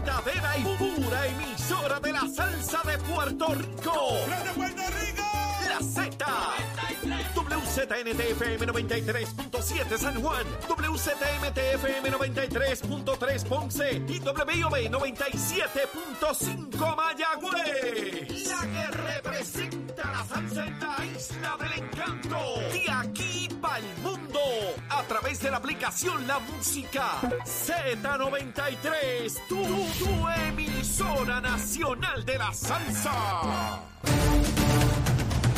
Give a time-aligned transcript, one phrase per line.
[0.00, 4.18] verdadera y pura emisora de la salsa de Puerto Rico.
[4.28, 5.22] ¡La de Puerto Rico!
[5.68, 6.26] La Z.
[7.34, 18.48] WZNTFM 93.7 San Juan, WZMTFM 93.3 Ponce y WIOB 97.5 Mayagüez.
[18.48, 22.38] La que representa la salsa en la isla del encanto.
[22.72, 24.19] De aquí para el mundo.
[25.00, 29.46] A través de la aplicación La Música Z93.
[29.48, 29.56] Tu,
[30.46, 33.82] emisora nacional de la salsa.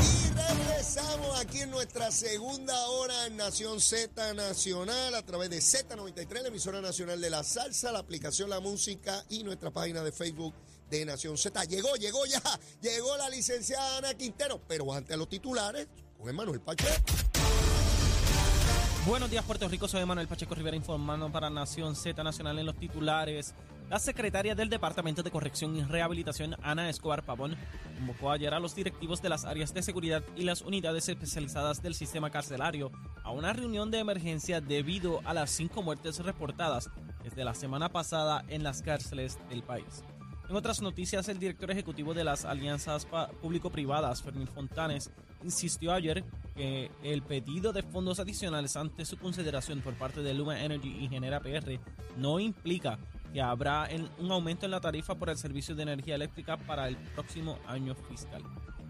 [0.01, 6.43] Y regresamos aquí en nuestra segunda hora en Nación Z Nacional a través de Z93,
[6.43, 10.55] la emisora nacional de la salsa, la aplicación La Música y nuestra página de Facebook
[10.89, 11.65] de Nación Z.
[11.65, 12.41] Llegó, llegó ya,
[12.81, 16.93] llegó la licenciada Ana Quintero, pero antes a los titulares con Emanuel Pacheco.
[19.05, 19.89] Buenos días, Puerto Rico.
[19.89, 23.53] Soy Manuel Pacheco Rivera informando para Nación Z Nacional en los titulares.
[23.91, 27.57] La secretaria del Departamento de Corrección y Rehabilitación, Ana Escobar Pavón,
[27.99, 31.97] convocó ayer a los directivos de las áreas de seguridad y las unidades especializadas del
[31.97, 32.93] sistema carcelario
[33.25, 36.89] a una reunión de emergencia debido a las cinco muertes reportadas
[37.25, 40.05] desde la semana pasada en las cárceles del país.
[40.49, 43.09] En otras noticias, el director ejecutivo de las alianzas
[43.41, 45.11] público-privadas, Fermín Fontanes,
[45.43, 50.63] insistió ayer que el pedido de fondos adicionales ante su consideración por parte de Luma
[50.63, 51.81] Energy y Genera PR
[52.17, 52.99] no implica
[53.33, 56.97] que habrá un aumento en la tarifa por el servicio de energía eléctrica para el
[56.97, 58.43] próximo año fiscal.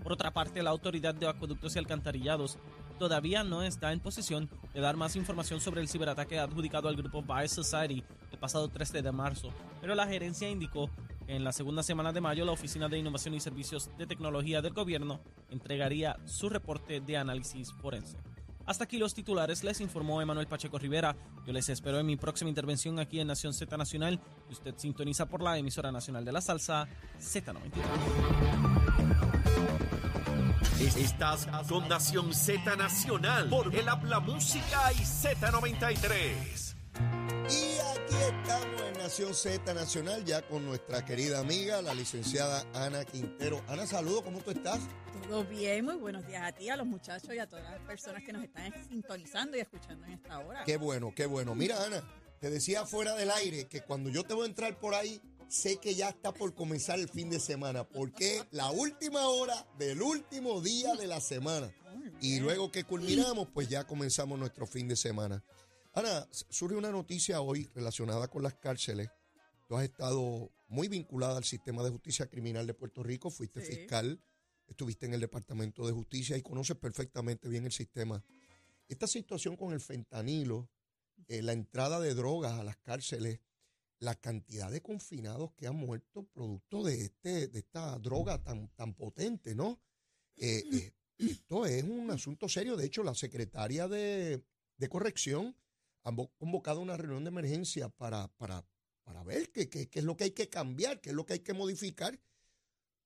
[0.03, 2.59] Por otra parte, la Autoridad de Acueductos y Alcantarillados
[2.99, 7.23] todavía no está en posición de dar más información sobre el ciberataque adjudicado al grupo
[7.23, 10.91] Bias Society el pasado 13 de marzo, pero la gerencia indicó
[11.27, 14.73] en la segunda semana de mayo la Oficina de Innovación y Servicios de Tecnología del
[14.73, 15.21] Gobierno
[15.51, 18.19] entregaría su reporte de análisis forense.
[18.67, 21.17] Hasta aquí los titulares, les informó Emanuel Pacheco Rivera.
[21.47, 25.27] Yo les espero en mi próxima intervención aquí en Nación Z Nacional, que usted sintoniza
[25.27, 26.87] por la emisora nacional de la salsa
[27.21, 27.83] Z93.
[30.97, 36.75] Estás con Nación Z Nacional por el Habla Música y Z93.
[37.49, 43.05] Y aquí estamos en Nación Z Nacional ya con nuestra querida amiga, la licenciada Ana
[43.05, 43.61] Quintero.
[43.67, 44.79] Ana, saludo, ¿cómo tú estás?
[45.29, 48.23] Todo bien, muy buenos días a ti, a los muchachos y a todas las personas
[48.23, 50.63] que nos están sintonizando y escuchando en esta hora.
[50.65, 51.57] Qué bueno, qué bueno.
[51.57, 52.01] Mira, Ana,
[52.39, 55.79] te decía fuera del aire que cuando yo te voy a entrar por ahí, sé
[55.79, 60.61] que ya está por comenzar el fin de semana, porque la última hora del último
[60.61, 61.73] día de la semana.
[62.21, 65.43] Y luego que culminamos, pues ya comenzamos nuestro fin de semana.
[65.95, 69.11] Ana, surge una noticia hoy relacionada con las cárceles.
[69.69, 73.75] Tú has estado muy vinculada al sistema de justicia criminal de Puerto Rico, fuiste Sí.
[73.77, 74.23] fiscal,
[74.67, 78.25] estuviste en el Departamento de Justicia y conoces perfectamente bien el sistema.
[78.89, 80.71] Esta situación con el fentanilo,
[81.29, 83.41] eh, la entrada de drogas a las cárceles,
[83.99, 88.95] la cantidad de confinados que han muerto producto de, este, de esta droga tan, tan
[88.95, 89.79] potente, ¿no?
[90.37, 92.77] Eh, eh, esto es un asunto serio.
[92.77, 94.43] De hecho, la secretaria de,
[94.77, 95.55] de Corrección
[96.05, 98.67] ha vo- convocado una reunión de emergencia para, para,
[99.05, 101.35] para ver qué, qué- qué es lo que hay que cambiar, qué es lo que
[101.35, 102.19] hay que modificar.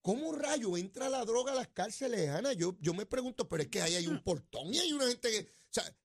[0.03, 2.53] ¿Cómo rayo entra la droga a las cárceles, Ana?
[2.53, 5.31] Yo, yo me pregunto, pero es que ahí hay un portón y hay una gente
[5.31, 5.41] que...
[5.41, 5.97] O sea,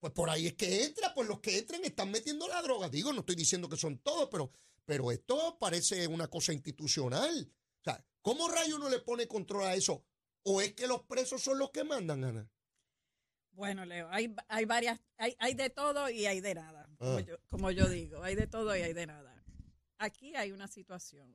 [0.00, 2.88] pues por ahí es que entra, pues los que entren están metiendo la droga.
[2.88, 4.50] Digo, no estoy diciendo que son todos, pero,
[4.84, 7.50] pero esto parece una cosa institucional.
[7.80, 10.04] O sea, ¿cómo rayo uno le pone control a eso?
[10.44, 12.50] ¿O es que los presos son los que mandan, Ana?
[13.56, 17.20] Bueno, Leo, hay, hay varias, hay, hay de todo y hay de nada, como, Ah.
[17.22, 19.42] yo, como yo digo, hay de todo y hay de nada.
[19.98, 21.34] Aquí hay una situación.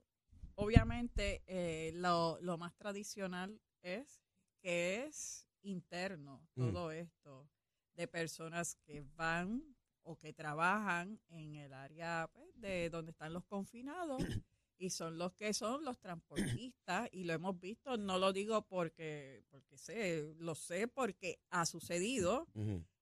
[0.54, 4.22] Obviamente, eh, lo, lo más tradicional es
[4.62, 6.72] que es interno Mm.
[6.72, 7.50] todo esto
[7.96, 9.64] de personas que van
[10.03, 14.18] o que trabajan en el área pues, de donde están los confinados
[14.81, 19.44] y son los que son los transportistas y lo hemos visto, no lo digo porque
[19.52, 22.47] porque sé, lo sé porque ha sucedido,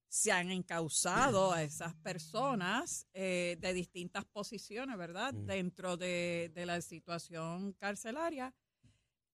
[0.09, 5.33] se han encausado a esas personas eh, de distintas posiciones, ¿verdad?
[5.33, 8.53] Dentro de, de la situación carcelaria,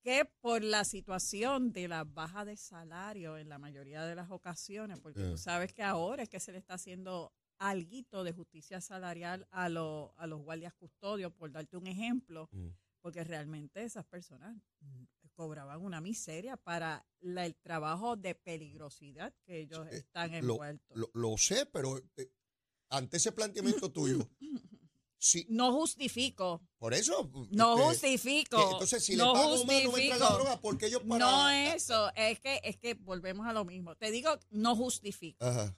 [0.03, 4.99] que por la situación de la baja de salario en la mayoría de las ocasiones,
[4.99, 9.47] porque tú sabes que ahora es que se le está haciendo alguito de justicia salarial
[9.51, 12.69] a, lo- a los guardias custodios, por darte un ejemplo, Mm.
[13.01, 15.03] porque realmente esas personas mm,
[15.35, 20.97] cobraban una miseria para la- el trabajo de peligrosidad que ellos Eh, están Lo, envueltos.
[20.97, 22.31] lo- lo sé, pero eh,
[22.89, 24.19] ante ese planteamiento tuyo,
[25.17, 27.29] sí, no justifico, por eso.
[27.51, 28.57] no este, justifico.
[28.57, 31.25] que entonces, si no le pago más, no me la droga, porque ellos para...
[31.25, 33.95] No eso, es que es que volvemos a lo mismo.
[33.95, 35.75] Te digo, no justifico, Ajá.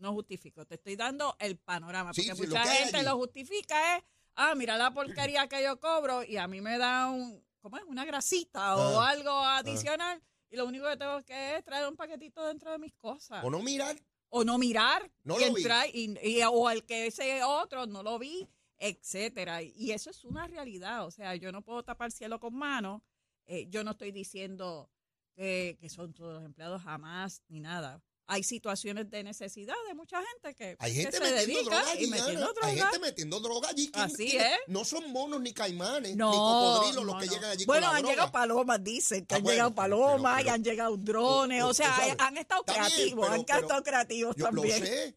[0.00, 0.66] No justifico.
[0.66, 3.06] Te estoy dando el panorama, Sí, porque sí, mucha gente allí.
[3.06, 4.04] lo justifica es,
[4.34, 7.84] ah, mira la porquería que yo cobro y a mí me da un, ¿cómo es?
[7.84, 11.96] Una grasita o Ah, algo adicional y lo único que tengo que es traer un
[11.96, 13.44] paquetito dentro de mis cosas.
[13.44, 13.96] O no mirar.
[14.30, 15.64] O no mirar No y lo vi.
[15.92, 18.48] y, y- o al que ese otro no lo vi,
[18.78, 19.62] etcétera.
[19.62, 23.02] Y eso es una realidad, o sea, yo no puedo tapar cielo con mano.
[23.46, 24.88] Eh, yo no estoy diciendo
[25.34, 28.00] que, que son todos los empleados jamás ni nada.
[28.32, 31.90] Hay situaciones de necesidad de mucha gente que, Hay que gente se metiendo dedica droga
[31.90, 32.04] allí.
[32.04, 32.66] y metiendo droga.
[32.68, 33.90] Hay gente metiendo droga allí.
[33.90, 34.58] ¿Quién- Así es.
[34.68, 37.32] No son monos ni caimanes, No, ni cocodrilos no, los que no.
[37.32, 38.12] llegan allí Bueno, con la han droga.
[38.14, 41.62] llegado palomas, dicen que Ah, han bueno, llegado palomas pero- y han llegado drones.
[41.64, 42.14] o sea, sabes.
[42.18, 44.80] han estado bien, creativos, pero- han estado creativos Yo también.
[44.80, 45.16] lo sé.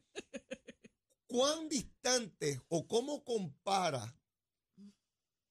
[1.28, 4.16] ¿Cuán distante o cómo compara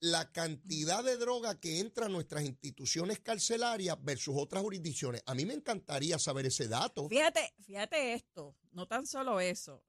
[0.03, 5.23] la cantidad de droga que entra a nuestras instituciones carcelarias versus otras jurisdicciones?
[5.27, 7.09] A mí me encantaría saber ese dato.
[7.09, 9.85] Fíjate, fíjate esto, no tan solo eso.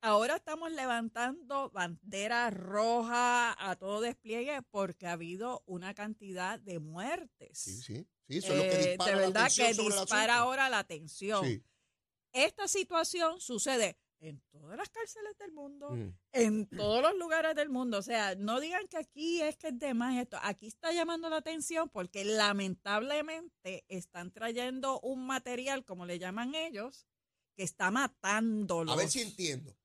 [0.00, 7.58] Ahora estamos levantando bandera roja a todo despliegue porque ha habido una cantidad de muertes.
[7.58, 10.78] Sí, sí, sí, eso es lo que Eh, dispara de verdad que dispara ahora la
[10.78, 11.44] atención.
[11.44, 11.64] Sí.
[12.32, 16.14] Esta situación sucede en todas las cárceles del mundo, Mm.
[16.32, 17.98] en todos los lugares del mundo.
[17.98, 20.38] O sea, no digan que aquí es que es de más esto.
[20.42, 27.06] Aquí está llamando la atención porque lamentablemente están trayendo un material, como le llaman ellos,
[27.56, 28.92] que está matándolos.
[28.94, 29.76] A ver si entiendo.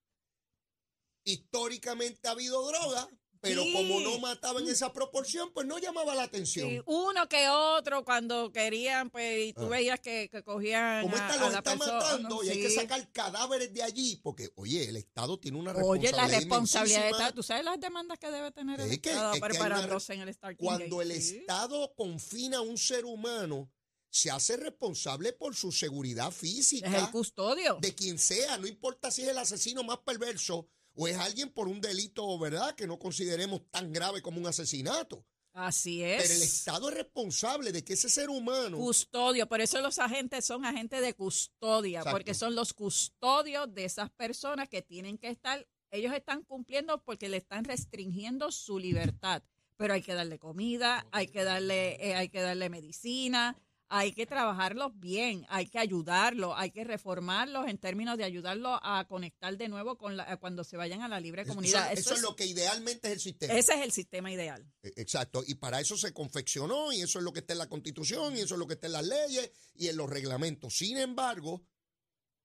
[1.23, 3.07] Históricamente ha habido droga,
[3.41, 3.73] pero Sí.
[3.73, 6.69] como no mataba en esa proporción, pues no llamaba la atención.
[6.69, 9.69] Sí, uno que otro cuando querían, pues, y tú Ah.
[9.69, 12.69] veías que, que cogían Como a, esta a la está persona, matando y hay que
[12.69, 15.79] sacar cadáveres de allí, porque, oye, el Estado tiene una Oye,
[16.11, 16.17] responsabilidad.
[16.17, 17.27] la responsabilidad inmensísima.
[17.27, 17.35] está.
[17.35, 20.63] ¿Tú sabes las demandas que debe tener el Es Estado que preparándose en el starting
[20.65, 21.11] Cuando el.
[21.11, 23.71] Estado confina a un ser humano,
[24.13, 26.87] se hace responsable por su seguridad física.
[26.87, 27.77] Es el custodio.
[27.81, 31.67] de quien sea, no importa si es el asesino más perverso o es alguien por
[31.67, 35.25] un delito, ¿verdad?, que no consideremos tan grave como un asesinato.
[35.53, 36.21] Así es.
[36.21, 38.77] Pero el Estado es responsable de que ese ser humano...
[38.77, 42.17] Custodio, por eso los agentes son agentes de custodia, Exacto.
[42.17, 47.27] porque son los custodios de esas personas que tienen que estar, ellos están cumpliendo porque
[47.27, 49.43] le están restringiendo su libertad,
[49.75, 53.57] pero hay que darle comida, hay que darle, eh, hay que darle medicina,
[53.93, 59.05] hay que trabajarlos bien, hay que ayudarlos, hay que reformarlos en términos de ayudarlos a
[59.05, 61.91] conectar de nuevo con la, cuando se vayan a la libre comunidad.
[61.91, 63.53] eso Eso es lo que idealmente es el sistema.
[63.53, 64.65] ese es el sistema ideal.
[64.81, 67.67] Eh, Exacto, y para eso se confeccionó y eso es lo que está en la
[67.67, 70.77] Constitución y eso es lo que está en las leyes y en los reglamentos.
[70.77, 71.61] Sin embargo,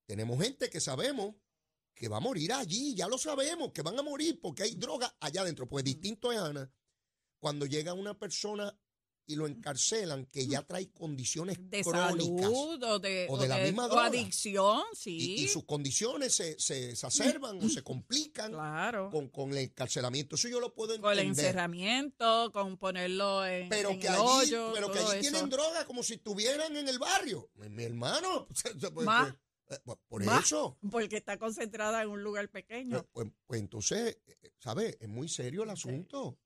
[0.04, 1.36] tenemos gente que sabemos
[1.94, 5.16] que va a morir allí, ya lo sabemos, que van a morir porque hay droga
[5.20, 5.68] allá adentro.
[5.68, 6.68] Pues distinto es, Ana,
[7.38, 8.76] cuando llega una persona
[9.28, 13.58] y lo encarcelan que ya trae condiciones De crónicas salud o de, o de la
[13.58, 14.06] misma o droga.
[14.06, 15.16] adicción, sí.
[15.18, 19.10] y, y sus condiciones se, se exacerban o se complican Claro.
[19.10, 20.36] con, con el encarcelamiento.
[20.36, 21.46] Eso yo lo puedo Con el entender.
[21.46, 25.20] encerramiento, con ponerlo en, pero en que el allí, hoyo, pero que allí eso.
[25.20, 27.50] tienen droga como si estuvieran en el barrio.
[27.56, 28.46] Mi, mi hermano,
[28.94, 29.34] pues, Más.
[29.66, 30.44] pues, eh, por Más.
[30.44, 30.78] eso.
[30.90, 33.02] Porque está concentrada en un lugar pequeño.
[33.12, 34.96] Pues, pues- pues entonces, eh, ¿sabes?
[35.00, 35.72] Es muy serio el Sí.
[35.72, 36.38] asunto.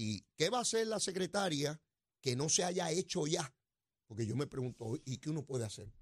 [0.00, 1.80] ¿Y qué va a hacer la secretaria
[2.20, 3.54] que no se haya hecho ya?
[4.06, 5.92] Porque yo me pregunto, ¿y qué uno puede hacer?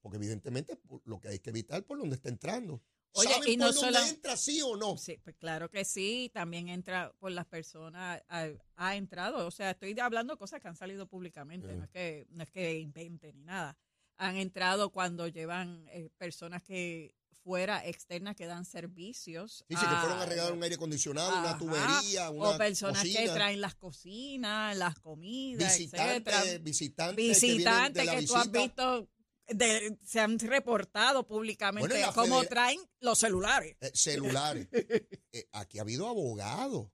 [0.00, 2.82] Porque evidentemente lo que hay que evitar por donde está entrando.
[3.14, 4.96] Oye, ¿Saben y no por dónde solo- entra, sí o no?
[4.96, 9.72] Sí, pues claro que sí, también entra por las personas, ha, ha entrado, o sea,
[9.72, 11.78] estoy hablando de cosas que han salido públicamente, Mm.
[11.78, 13.76] no es que no es que inventen ni nada.
[14.16, 19.64] Han entrado cuando llevan eh, personas que fuera externas que dan servicios.
[19.68, 23.60] Dice que fueron a regalar un aire acondicionado, una tubería, una o personas que traen
[23.60, 26.42] las cocinas, las comidas, etcétera.
[26.60, 29.08] visitantes, visitantes, que, tú has visto
[29.48, 33.76] de- se han reportado públicamente Bueno, cómo traen los celulares.
[33.80, 34.68] Eh, celulares.
[35.34, 36.88] Eh, aquí ha habido abogados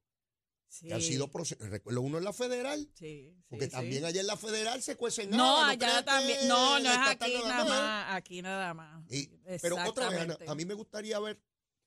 [0.78, 4.36] Sí, que han sido recuerdo uno en la federal sí, porque también allá en la
[4.36, 6.46] federal se cuecen No, allá también.
[6.46, 8.14] No, no es aquí nada más.
[8.16, 9.12] Aquí nada más.
[9.12, 9.26] Y-
[9.60, 11.42] pero otra vez, Ana, a mí me gustaría ver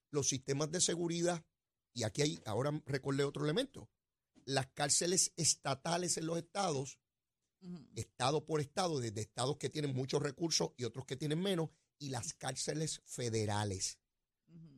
[0.09, 1.41] los sistemas de seguridad
[1.93, 3.89] y aquí hay, ahora recordé otro elemento,
[4.43, 6.99] las cárceles estatales en los estados,
[7.95, 12.09] estado por estado, desde estados que tienen muchos recursos y otros que tienen menos, y
[12.09, 13.99] las cárceles federales.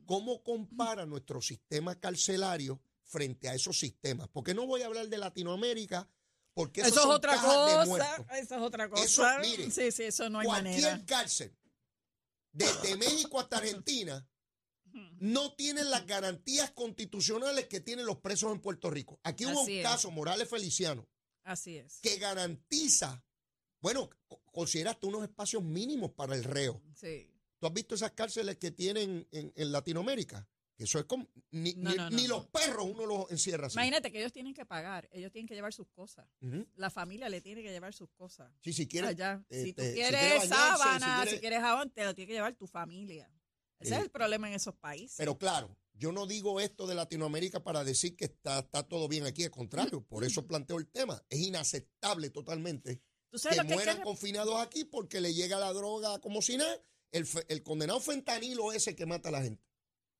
[0.06, 4.28] ¿Cómo compara nuestro sistema carcelario frente a esos sistemas?
[4.32, 6.08] Porque no voy a hablar de Latinoamérica,
[6.54, 8.26] porque Eso esos es otra cosa.
[8.38, 9.04] Eso es otra cosa.
[9.04, 11.06] Eso, mire, sí, sí, eso no hay Cualquier manera.
[11.06, 11.56] cárcel,
[12.52, 14.26] desde México hasta Argentina,
[15.18, 19.18] no tienen las garantías constitucionales que tienen los presos en Puerto Rico.
[19.24, 19.82] Aquí hubo Así un es.
[19.82, 21.08] caso, Morales Feliciano,
[21.42, 21.98] Así es.
[22.00, 23.24] que garantiza,
[23.80, 26.80] bueno, co- consideraste unos espacios mínimos para el reo.
[26.94, 27.28] Sí.
[27.58, 30.48] ¿Tú has visto esas cárceles que tienen en, en Latinoamérica?
[30.76, 31.28] Que eso es como.
[31.52, 32.28] Ni, No, ni- no, no, ni no.
[32.36, 33.74] los perros uno los encierra así.
[33.76, 36.26] Imagínate que ellos tienen que pagar, ellos tienen que llevar sus cosas.
[36.76, 38.52] La familia le tiene que llevar sus cosas.
[38.62, 39.10] Sí, si quieres.
[39.10, 39.44] allá.
[39.50, 42.26] si tú este, si quieres bañarse, sábana, si si quiere- quieres jabón, te lo tiene
[42.28, 43.30] que llevar tu familia.
[43.78, 45.16] Ese es el problema en esos países.
[45.18, 49.26] Pero claro, yo no digo esto de Latinoamérica para decir que está, está todo bien
[49.26, 51.22] aquí, al contrario, por eso planteo el tema.
[51.28, 53.00] Es inaceptable totalmente
[53.30, 56.18] ¿Tú sabes que lo que hay que mueran confinados aquí porque le llega la droga
[56.20, 56.82] como si nada.
[57.12, 59.62] El, el condenado fentanilo ese que mata a la gente.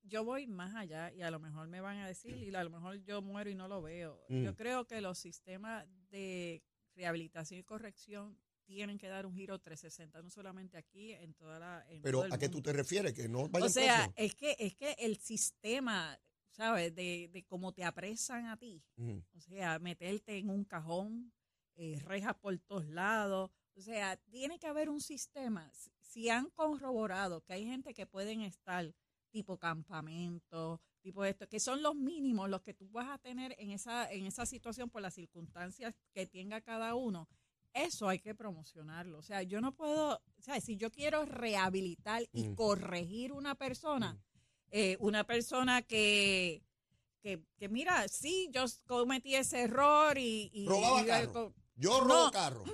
[0.04, 2.70] Yo voy más allá y a lo mejor me van a decir y a lo
[2.70, 4.24] mejor yo muero y no lo veo.
[4.28, 4.42] Mm.
[4.44, 6.62] Yo creo que los sistemas de
[6.94, 11.84] rehabilitación y corrección tienen que dar un giro 360, no solamente aquí, en toda la...
[11.88, 12.70] en Pero ¿a qué tú mundo.
[12.70, 13.12] te refieres?
[13.12, 16.18] Que no vayan O sea, es que, es que el sistema,
[16.50, 16.94] ¿sabes?
[16.94, 18.82] De, de cómo te apresan a ti.
[18.96, 19.22] Ujú.
[19.34, 21.32] O sea, meterte en un cajón,
[21.76, 23.50] eh, rejas por todos lados.
[23.76, 25.70] O sea, tiene que haber un sistema.
[25.74, 28.94] Si- Si han corroborado que hay gente que pueden estar
[29.34, 33.72] tipo campamento, tipo esto, que son los mínimos los que tú vas a tener en
[33.72, 37.28] esa, en esa situación por las circunstancias que tenga cada uno,
[37.72, 39.18] eso hay que promocionarlo.
[39.18, 42.54] O sea, yo no puedo, o sea, si yo quiero rehabilitar y Mm.
[42.54, 44.18] corregir una persona, Mm.
[44.70, 46.62] eh, una persona que,
[47.20, 50.48] que, que mira, sí, yo cometí ese error y...
[50.52, 51.52] y Robaba y- carro.
[51.74, 52.04] Yo No.
[52.04, 52.64] robo carro.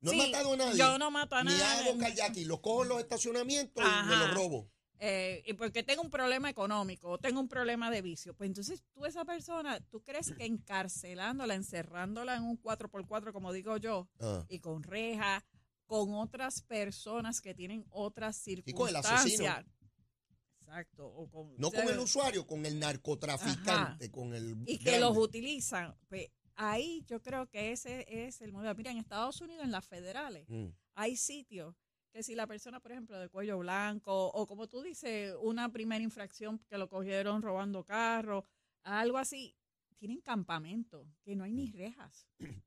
[0.00, 0.78] No Sí, he matado a nadie.
[0.78, 1.88] Yo no mato a Ni nadie.
[1.90, 2.46] hago kayaking.
[2.46, 4.70] Los cojo en los estacionamientos y me los robo.
[5.00, 8.34] Eh, y porque tengo un problema económico o tengo un problema de vicio.
[8.34, 13.76] Pues entonces tú esa persona, ¿tú crees que encarcelándola, encerrándola en un 4x4, como digo
[13.76, 14.44] yo, Ah.
[14.48, 15.44] y con reja,
[15.86, 19.28] con otras personas que tienen otras Y con el asesino.
[19.28, 19.66] circunstancias?
[20.60, 21.06] Exacto.
[21.06, 24.56] O con, No con el usuario, con el narcotraficante, con el.
[24.66, 25.96] y que los utilizan.
[26.08, 28.74] Pues ahí yo creo que ese es el modelo.
[28.74, 30.66] Mira, en Estados Unidos, en las federales, Mm.
[30.94, 31.74] hay sitios
[32.12, 36.02] que si la persona, por ejemplo, de cuello blanco, o como tú dices, una primera
[36.02, 38.44] infracción que lo cogieron robando carro,
[38.82, 39.54] algo así,
[39.98, 42.26] tienen campamento, que no hay ni rejas.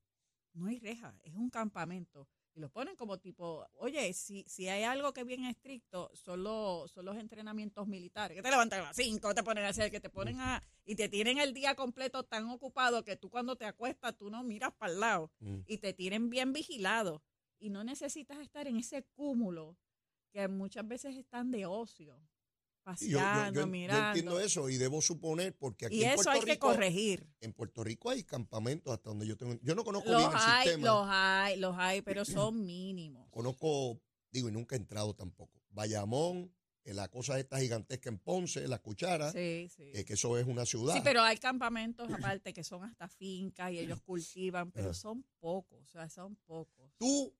[0.53, 2.27] No hay rejas, es un campamento.
[2.53, 6.43] Y los ponen como tipo, oye, si, si hay algo que es bien estricto, son
[6.43, 9.89] los, son los entrenamientos militares, que te levantan a las 5, te ponen a hacer,
[9.89, 10.61] que te ponen a...
[10.83, 14.43] Y te tienen el día completo tan ocupado que tú cuando te acuestas, tú no
[14.43, 15.59] miras para el lado Mm.
[15.67, 17.23] y te tienen bien vigilado.
[17.61, 19.77] Y no necesitas estar en ese cúmulo
[20.31, 24.07] que muchas veces están de ocio, Y yo, yo- paseando, yo- yo mirando.
[24.07, 27.27] entiendo eso y debo suponer porque aquí y en eso Puerto hay que corregir.
[27.39, 29.53] en Puerto Rico hay campamentos hasta donde yo tengo.
[29.61, 30.87] Yo no conozco Los bien el hay, sistema.
[30.87, 33.27] los hay, los hay, pero son mínimos.
[33.29, 34.01] Conozco,
[34.31, 35.61] digo, y nunca he entrado tampoco.
[35.69, 36.51] Bayamón,
[36.83, 39.91] eh, la cosa esta gigantesca en Ponce, la cuchara, Sí, sí.
[39.93, 40.95] eh, que eso es una ciudad.
[40.95, 42.07] Sí, pero hay campamentos
[42.39, 46.91] aparte que son hasta fincas y ellos cultivan, pero son pocos, o sea, son pocos.
[46.97, 47.31] ¿Tú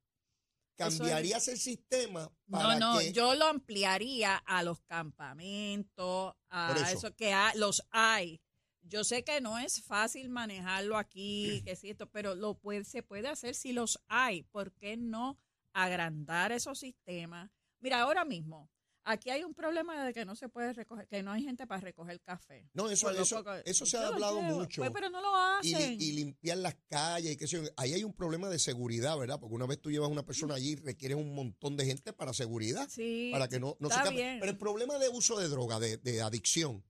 [0.87, 6.33] Eso es- cambiaría el sistema No, para no, que yo lo ampliaría a los campamentos,
[6.49, 7.07] a eso.
[7.07, 7.15] eso.
[7.15, 8.41] que ha- los hay.
[8.83, 13.03] Yo sé que no es fácil manejarlo aquí, que sí, esto, pero lo puede, se
[13.03, 14.43] puede hacer si los hay.
[14.43, 15.37] ¿Por qué no
[15.73, 17.49] agrandar esos sistemas?
[17.79, 18.69] Mira, ahora mismo,
[19.03, 21.81] aquí hay un problema de que no se puede recoger, que no hay gente para
[21.81, 22.69] recoger café.
[22.73, 24.81] No, eso, Por eso, poco- eso se ha hablado mucho.
[24.81, 25.99] Pues, pero no lo hacen.
[25.99, 27.69] y limpiar las calles y qué sé yo.
[27.77, 29.39] Ahí hay un problema de seguridad, ¿verdad?
[29.39, 32.33] Porque una vez tú llevas a una persona allí, requieres un montón de gente para
[32.33, 34.39] seguridad, sí, para que no, no se bien.
[34.39, 36.83] Pero el problema de uso de droga, de, de adicción,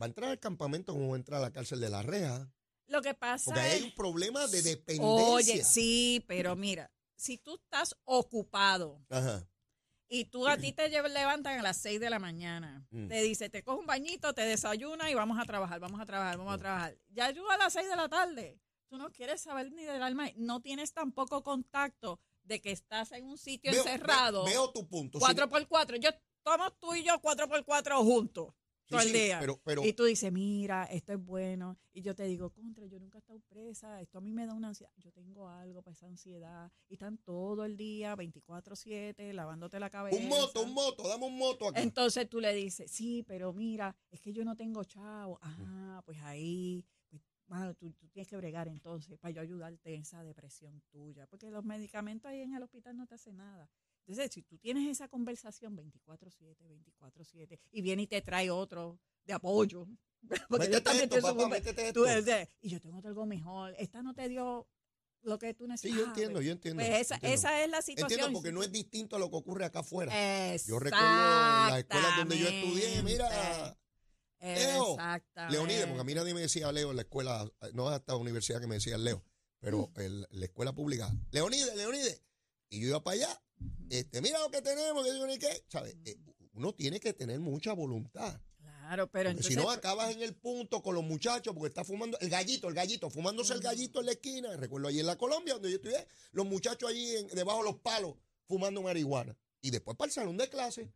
[0.00, 2.50] va a entrar al campamento como va a entrar a la cárcel de la reja.
[2.86, 3.74] Lo que pasa Porque ahí es...
[3.76, 5.24] hay un problema de dependencia.
[5.34, 9.46] Oye, sí, pero mira, si tú estás ocupado Ajá.
[10.08, 13.08] Y tú a ti te llev- levantan a las 6 de la mañana, Mm.
[13.08, 16.38] te dice, te coge un bañito, te desayuna y vamos a trabajar, vamos a trabajar,
[16.38, 16.60] vamos a Mm.
[16.60, 16.98] trabajar.
[17.10, 20.30] Ya yo a las 6 de la tarde, tú no quieres saber ni del alma,
[20.36, 24.88] no tienes tampoco contacto de que estás en un sitio Veo- encerrado, ve- Veo, tu
[24.88, 25.18] punto.
[25.18, 26.10] sí, 4x4, yo
[26.42, 28.54] tomo tú y yo 4x4 juntos.
[28.88, 29.38] Todo el sí, día.
[29.38, 31.78] Pero, pero y tú dices, mira, esto es bueno.
[31.92, 34.00] Y yo te digo, contra, yo nunca he estado presa.
[34.00, 34.92] Esto a mí me da una ansiedad.
[34.96, 36.72] Yo tengo algo para esa ansiedad.
[36.88, 40.16] Y están todo el día, 24-7, lavándote la cabeza.
[40.16, 41.80] un moto, un moto, dame un moto aquí.
[41.80, 45.38] Entonces tú le dices, sí, pero mira, es que yo no tengo chavo.
[45.42, 50.02] Ah, pues ahí, pues, mano, tú, tú tienes que bregar entonces para yo ayudarte en
[50.02, 51.26] esa depresión tuya.
[51.26, 53.68] Porque los medicamentos ahí en el hospital no te hacen nada.
[54.08, 59.34] Entonces, si tú tienes esa conversación 24-7, 24-7, y viene y te trae otro de
[59.34, 59.86] apoyo.
[60.48, 62.06] Porque métete también esto, papá, tú
[62.62, 63.74] y yo tengo algo mejor.
[63.78, 64.66] Esta no te dio
[65.22, 65.98] lo que tú Sí, necesitas.
[65.98, 66.82] yo entiendo, yo entiendo.
[66.82, 67.34] Pues esa, entiendo.
[67.34, 68.10] esa es la situación.
[68.20, 70.10] Entiendo porque no es distinto a lo que ocurre acá afuera.
[70.66, 73.76] Yo recuerdo las escuelas donde yo estudié, mira,
[74.40, 74.96] Leo.
[75.50, 78.60] Leonide, porque a mí nadie me decía Leo en la escuela, no hasta la universidad
[78.60, 79.22] que me decían Leo,
[79.60, 80.00] pero Mm.
[80.00, 82.22] en la escuela pública, Leonide, Leonide.
[82.70, 83.42] Y yo iba para allá,
[83.90, 85.96] este, mira lo que tenemos, que yo ni qué, ¿sabes?
[86.04, 86.16] Eh,
[86.54, 88.40] uno tiene que tener mucha voluntad.
[88.58, 89.06] Claro.
[89.10, 89.54] Pero entonces.
[89.54, 92.74] si no, acabas en el punto con los muchachos porque está fumando el gallito, el
[92.74, 94.56] gallito, fumándose el gallito en la esquina.
[94.56, 97.80] Recuerdo allí en la Colombia, donde yo estudié, los muchachos allí en- debajo de los
[97.80, 98.14] palos
[98.46, 99.36] fumando marihuana.
[99.60, 100.92] Y después para el salón de clase.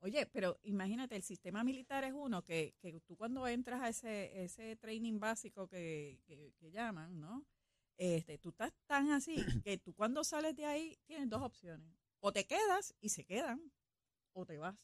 [0.00, 4.44] Oye, pero imagínate, el sistema militar es uno que, que tú cuando entras a ese,
[4.44, 7.46] ese training básico que, que, que llaman, ¿no?
[7.96, 11.99] Este, tú estás tan así que tú cuando sales de ahí tienes dos opciones.
[12.20, 13.72] O te quedas y se quedan,
[14.32, 14.76] o te vas.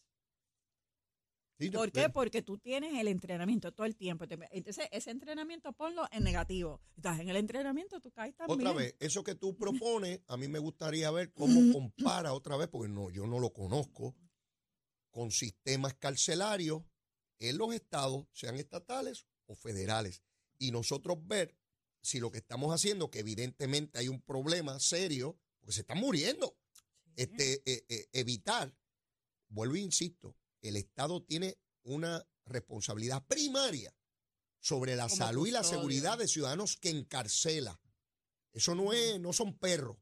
[1.59, 2.11] Sí, ¿Por qué?
[2.11, 4.27] Porque tú tienes el entrenamiento todo el tiempo.
[4.51, 6.83] Entonces, ese entrenamiento ponlo en negativo.
[6.97, 8.61] Estás en el entrenamiento, tú caes también.
[8.61, 12.69] Otra vez, eso que tú propones, a mí me gustaría ver cómo compara otra vez,
[12.69, 14.15] porque no, yo no lo conozco,
[15.11, 16.83] con sistemas carcelarios
[17.39, 20.23] en los estados, sean estatales o federales.
[20.59, 21.57] Y nosotros ver
[22.03, 26.55] si lo que estamos haciendo, que evidentemente hay un problema serio, porque se están muriendo.
[27.17, 28.75] Este, eh, eh, evitar,
[29.49, 33.95] vuelvo e insisto, el Estado tiene una responsabilidad primaria
[34.61, 37.81] sobre la Como salud y la seguridad de ciudadanos que encarcela.
[38.53, 39.97] Eso no es, no son perros.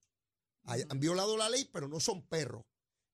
[0.64, 0.84] Hay-.
[0.88, 2.64] Han violado la ley, pero no son perros.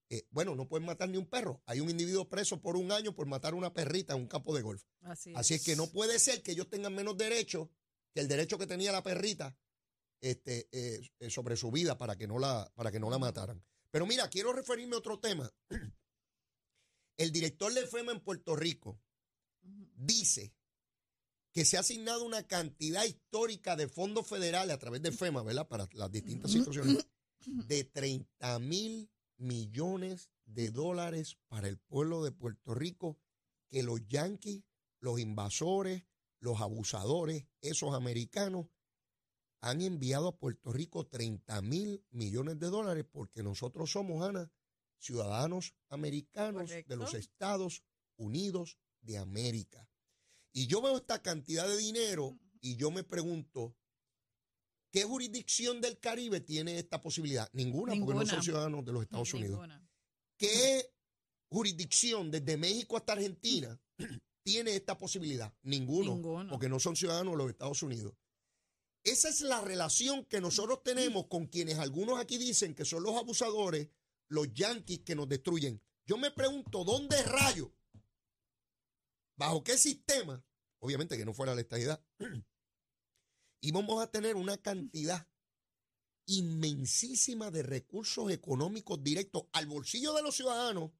[0.08, 1.62] Eh, bueno, no pueden matar ni un perro.
[1.66, 4.62] Hay un individuo preso por un año por matar una perrita en un campo de
[4.62, 4.82] golf.
[5.02, 7.68] Así, Así es que no puede ser que ellos tengan menos derechos
[8.12, 9.56] que el derecho que tenía la perrita
[10.20, 13.64] este, eh, sobre su vida para que, no la, para que no la mataran.
[13.90, 15.52] Pero mira, quiero referirme a otro tema.
[17.16, 18.98] El director de FEMA en Puerto Rico
[19.94, 20.54] dice
[21.52, 25.68] que se ha asignado una cantidad histórica de fondos federales a través de FEMA, ¿verdad?
[25.68, 27.06] Para las distintas situaciones,
[27.44, 33.18] de 30 mil millones de dólares para el pueblo de Puerto Rico,
[33.68, 34.62] que los yanquis,
[35.00, 36.04] los invasores,
[36.40, 38.66] los abusadores, esos americanos,
[39.60, 44.50] han enviado a Puerto Rico 30 mil millones de dólares porque nosotros somos, Ana,
[44.98, 47.14] ciudadanos americanos de los.
[47.14, 47.82] Estados
[48.16, 49.88] Unidos de América.
[50.52, 53.76] Y yo veo esta cantidad de dinero y yo me pregunto,
[54.90, 57.48] ¿qué jurisdicción del Caribe tiene esta posibilidad?
[57.52, 59.52] Ninguna, porque no son ciudadanos de los Estados Unidos.
[59.52, 59.88] Ninguna.
[60.36, 60.92] ¿Qué
[61.48, 63.78] jurisdicción desde México hasta Argentina
[64.42, 65.54] tiene esta posibilidad?
[65.62, 66.50] Ninguno, Ninguno.
[66.50, 68.14] porque no son ciudadanos de los Estados Unidos.
[69.02, 73.16] Esa es la relación que nosotros tenemos con quienes algunos aquí dicen que son los
[73.16, 73.88] abusadores,
[74.28, 75.82] los yanquis que nos destruyen.
[76.06, 77.72] Yo me pregunto, ¿dónde rayo?
[79.36, 80.44] ¿Bajo qué sistema?
[80.80, 82.04] Obviamente que no fuera la estadidad.
[83.62, 85.28] Y vamos a tener una cantidad
[86.24, 90.92] inmensísima de recursos económicos directos al bolsillo de los ciudadanos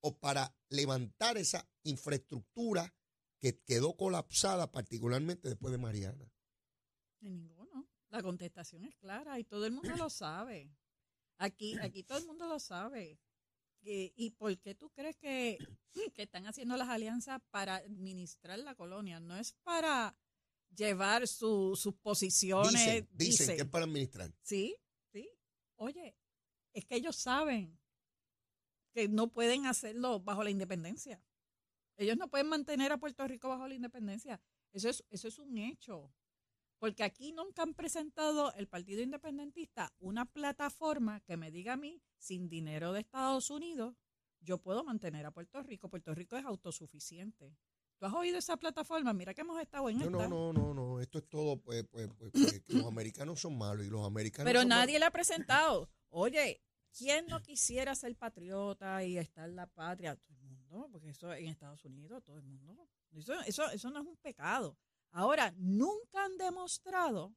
[0.00, 2.94] o para levantar esa infraestructura
[3.38, 6.33] que quedó colapsada particularmente después de Mariana.
[7.24, 7.88] De ninguno.
[8.10, 10.70] La contestación es clara y todo el mundo lo sabe.
[11.38, 13.18] Aquí, aquí todo el mundo lo sabe.
[13.82, 15.58] ¿Y por qué tú crees que,
[16.14, 19.20] que están haciendo las alianzas para administrar la colonia?
[19.20, 20.16] No es para
[20.74, 22.72] llevar su- sus posiciones.
[22.72, 23.56] Dicen, dicen dicen.
[23.56, 24.32] que es para administrar.
[24.42, 24.76] Sí,
[25.12, 25.28] sí.
[25.76, 26.16] Oye,
[26.72, 27.78] es que ellos saben
[28.92, 31.22] que no pueden hacerlo bajo la independencia.
[31.96, 34.40] Ellos no pueden mantener a Puerto Rico bajo la independencia.
[34.72, 36.12] Eso es, eso es un hecho.
[36.84, 42.02] Porque aquí nunca han presentado el Partido Independentista una plataforma que me diga a mí,
[42.18, 43.96] sin dinero de Estados Unidos,
[44.42, 45.88] yo puedo mantener a Puerto Rico.
[45.88, 47.56] Puerto Rico es autosuficiente.
[47.96, 49.14] ¿Tú has oído esa plataforma?
[49.14, 50.28] Mira que hemos estado en No, esta.
[50.28, 51.00] no, no, no, no.
[51.00, 54.60] Esto es todo, pues, pues, pues, pues, los americanos son malos y los americanos Pero
[54.60, 54.84] son malos.
[54.84, 55.88] nadie le ha presentado.
[56.10, 56.60] Oye,
[56.92, 60.16] ¿quién no quisiera ser patriota y estar en la patria?
[60.16, 62.86] Todo el mundo, porque eso en Estados Unidos, todo el mundo.
[63.12, 64.76] Eso, eso, eso no es un pecado.
[65.16, 67.32] Ahora, nunca han demostrado,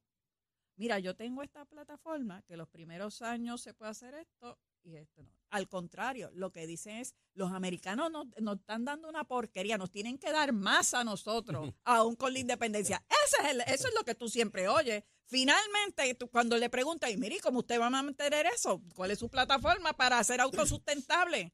[0.76, 5.22] mira, yo tengo esta plataforma que los primeros años se puede hacer esto y esto
[5.22, 5.30] no.
[5.50, 9.90] Al contrario, lo que dicen es, los americanos nos, nos están dando una porquería, nos
[9.92, 13.04] tienen que dar más a nosotros, aún con la independencia.
[13.24, 15.04] Ese es el- eso es lo que tú siempre oyes.
[15.26, 18.82] Finalmente, tú, cuando le preguntas, y mire, ¿cómo usted va a mantener eso?
[18.96, 21.52] ¿Cuál es su plataforma para ser autosustentable?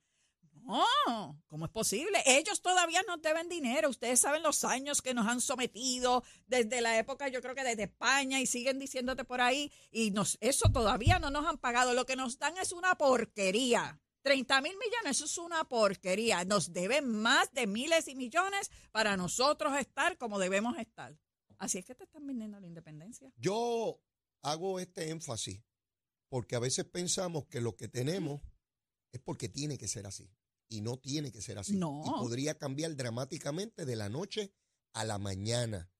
[0.65, 2.23] No, ¿cómo es posible?
[2.25, 3.91] Ellos todavía nos deben dinero.
[3.91, 7.85] Ustedes saben los años que nos han sometido desde la época, yo creo que desde
[7.85, 9.71] España y siguen diciéndote por ahí.
[9.91, 11.93] Y nos, eso todavía no nos han pagado.
[11.93, 14.01] Lo que nos dan es una porquería.
[14.23, 16.47] 30 mil millones, eso es una porquería.
[16.47, 21.15] Nos deben más de miles y millones para nosotros estar como debemos estar.
[21.59, 23.31] Así es que te están vendiendo la independencia.
[23.37, 24.01] Yo
[24.41, 25.63] hago este énfasis
[26.31, 28.41] porque a veces pensamos que lo que tenemos
[29.13, 30.31] es porque tiene que ser así
[30.69, 31.77] y no tiene que ser así.
[31.77, 32.03] No.
[32.05, 34.53] Y podría cambiar dramáticamente de la noche
[34.93, 35.91] a la mañana.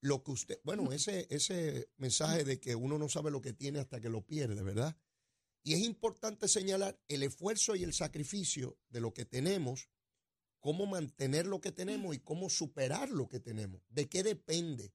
[0.00, 3.80] Lo que usted, bueno, ese, ese mensaje de que uno no sabe lo que tiene
[3.80, 4.96] hasta que lo pierde, ¿verdad?
[5.62, 9.88] Y es importante señalar el esfuerzo y el sacrificio de lo que tenemos
[10.66, 13.82] cómo mantener lo que tenemos y cómo superar lo que tenemos.
[13.88, 14.92] ¿De qué depende?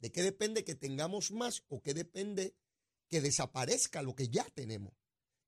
[0.00, 2.54] ¿De qué depende que tengamos más o qué depende
[3.08, 4.92] que desaparezca lo que ya tenemos?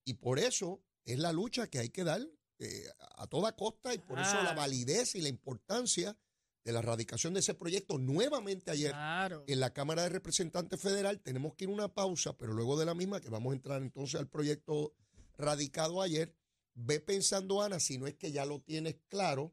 [0.03, 2.27] Y por eso es la lucha que hay que dar
[2.61, 2.85] eh,
[3.17, 4.55] a toda costa y por eso la Ah.
[4.55, 6.17] validez y la importancia
[6.63, 9.45] de la radicación de ese proyecto nuevamente ayer Claro.
[9.47, 11.21] en la Cámara de Representantes Federal.
[11.21, 13.81] Tenemos que ir a una pausa, pero luego de la misma, que vamos a entrar
[13.83, 14.95] entonces al proyecto
[15.39, 16.37] radicado ayer,
[16.75, 19.53] ve pensando, Ana, si no es que ya lo tienes claro,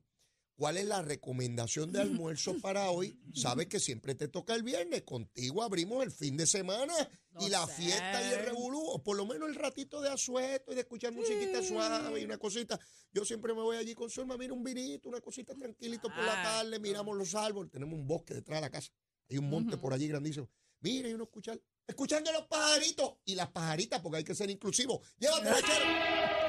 [0.57, 3.17] cuál es la recomendación de almuerzo para hoy.
[3.33, 6.93] Sabes que siempre te toca el viernes, contigo abrimos el fin de semana
[7.39, 7.73] y la sé.
[7.73, 11.13] fiesta y el revolú, o por lo menos el ratito de asueto y de escuchar
[11.13, 12.79] musiquita suave y una cosita.
[13.13, 16.23] Yo siempre me voy allí con su hermana, mira un vinito, una cosita tranquilito por
[16.23, 18.91] la tarde, miramos los árboles, tenemos un bosque detrás de la casa,
[19.29, 20.49] hay un monte por allí grandísimo.
[20.79, 25.01] Mira, y uno escuchar, escuchando los pajaritos y las pajaritas, porque hay que ser inclusivo.
[25.19, 26.46] Llévatela, chero.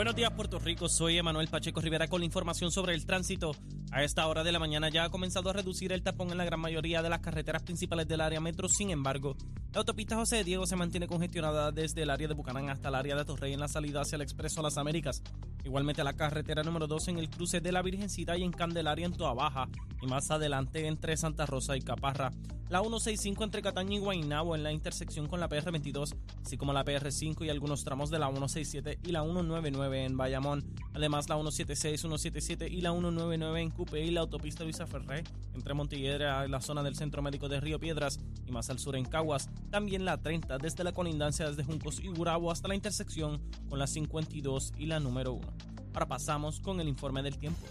[0.00, 0.88] Buenos días, Puerto Rico.
[0.88, 3.54] Soy Emanuel Pacheco Rivera con la información sobre el tránsito.
[3.92, 6.46] A esta hora de la mañana ya ha comenzado a reducir el tapón en la
[6.46, 8.66] gran mayoría de las carreteras principales del área metro.
[8.66, 9.36] Sin embargo,
[9.74, 13.14] la autopista José Diego se mantiene congestionada desde el área de Bucanán hasta el área
[13.14, 15.22] de Torrey en la salida hacia el Expreso Las Américas.
[15.66, 19.12] Igualmente la carretera número 2 en el cruce de la Virgencita y en Candelaria en
[19.12, 19.68] Toa Baja.
[20.02, 22.30] Y más adelante entre Santa Rosa y Caparra.
[22.70, 26.14] La 165 entre Cataña y Guaynabo en la intersección con la PR22,
[26.46, 30.64] así como la PR5 y algunos tramos de la 167 y la 199 en Bayamón.
[30.94, 35.74] Además la 176, 177 y la 199 en Cupe y la autopista Luisa Ferré entre
[35.74, 39.04] Montelledra y la zona del Centro Médico de Río Piedras y más al sur en
[39.04, 39.50] Caguas.
[39.70, 43.88] También la 30 desde la colindancia desde Juncos y Gurabo hasta la intersección con la
[43.88, 45.48] 52 y la número 1.
[45.92, 47.66] Ahora pasamos con el informe del tiempo.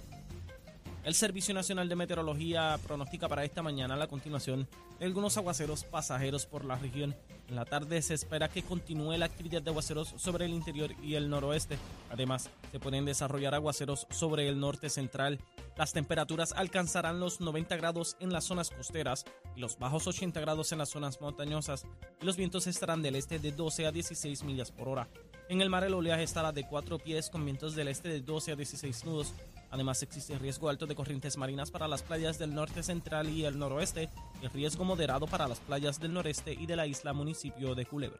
[1.03, 4.67] El Servicio Nacional de Meteorología pronostica para esta mañana la continuación
[4.99, 7.15] de algunos aguaceros pasajeros por la región.
[7.47, 11.15] En la tarde se espera que continúe la actividad de aguaceros sobre el interior y
[11.15, 11.77] el noroeste.
[12.11, 15.39] Además, se pueden desarrollar aguaceros sobre el norte central.
[15.77, 20.73] Las temperaturas alcanzarán los 90 grados en las zonas costeras y los bajos 80 grados
[20.73, 21.85] en las zonas montañosas.
[22.21, 25.07] Los vientos estarán del este de 12 a 16 millas por hora.
[25.47, 28.51] En el mar el oleaje estará de 4 pies con vientos del este de 12
[28.51, 29.33] a 16 nudos.
[29.71, 33.59] Además existe riesgo alto de corrientes marinas para las playas del norte central y el
[33.59, 34.09] noroeste
[34.41, 38.19] y riesgo moderado para las playas del noreste y de la isla municipio de Culebra.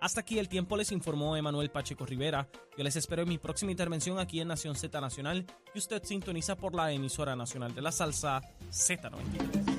[0.00, 2.48] Hasta aquí el tiempo les informó Emanuel Pacheco Rivera.
[2.76, 6.56] Yo les espero en mi próxima intervención aquí en Nación Z Nacional y usted sintoniza
[6.56, 9.77] por la emisora nacional de la salsa Z93.